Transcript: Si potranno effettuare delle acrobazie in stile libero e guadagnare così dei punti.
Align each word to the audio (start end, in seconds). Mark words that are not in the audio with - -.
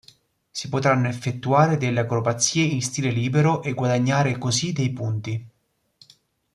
Si 0.49 0.67
potranno 0.67 1.09
effettuare 1.09 1.77
delle 1.77 1.99
acrobazie 1.99 2.63
in 2.63 2.81
stile 2.81 3.11
libero 3.11 3.61
e 3.61 3.73
guadagnare 3.73 4.39
così 4.39 4.73
dei 4.73 4.91
punti. 4.91 5.47